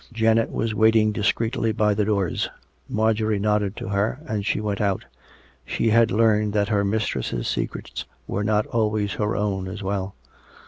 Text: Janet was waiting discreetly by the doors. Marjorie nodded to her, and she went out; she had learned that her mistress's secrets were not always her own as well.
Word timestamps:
Janet 0.11 0.51
was 0.51 0.73
waiting 0.73 1.11
discreetly 1.11 1.71
by 1.71 1.93
the 1.93 2.05
doors. 2.05 2.49
Marjorie 2.89 3.37
nodded 3.37 3.75
to 3.77 3.89
her, 3.89 4.17
and 4.27 4.43
she 4.43 4.59
went 4.59 4.81
out; 4.81 5.05
she 5.63 5.91
had 5.91 6.09
learned 6.09 6.53
that 6.53 6.69
her 6.69 6.83
mistress's 6.83 7.47
secrets 7.47 8.05
were 8.25 8.43
not 8.43 8.65
always 8.65 9.13
her 9.13 9.35
own 9.35 9.67
as 9.67 9.83
well. 9.83 10.15